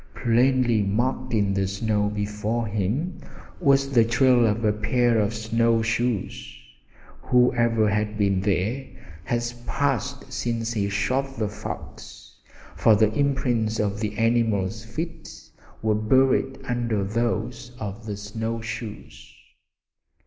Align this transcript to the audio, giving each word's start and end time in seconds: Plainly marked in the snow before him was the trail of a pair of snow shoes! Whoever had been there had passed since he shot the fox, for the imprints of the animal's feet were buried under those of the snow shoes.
Plainly 0.15 0.81
marked 0.81 1.31
in 1.31 1.53
the 1.53 1.67
snow 1.67 2.09
before 2.09 2.65
him 2.65 3.19
was 3.59 3.91
the 3.91 4.03
trail 4.03 4.47
of 4.47 4.65
a 4.65 4.73
pair 4.73 5.19
of 5.19 5.31
snow 5.31 5.83
shoes! 5.83 6.57
Whoever 7.21 7.87
had 7.87 8.17
been 8.17 8.41
there 8.41 8.87
had 9.25 9.43
passed 9.67 10.33
since 10.33 10.73
he 10.73 10.89
shot 10.89 11.37
the 11.37 11.49
fox, 11.49 12.33
for 12.75 12.95
the 12.95 13.13
imprints 13.13 13.79
of 13.79 13.99
the 13.99 14.17
animal's 14.17 14.83
feet 14.83 15.31
were 15.83 15.93
buried 15.93 16.57
under 16.65 17.03
those 17.03 17.71
of 17.79 18.07
the 18.07 18.17
snow 18.17 18.59
shoes. 18.59 19.35